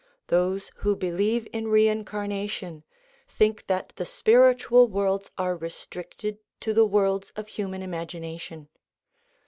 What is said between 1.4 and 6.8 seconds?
in rein carnation think that the spiritual worlds are restricted to